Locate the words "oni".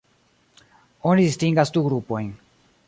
1.11-1.27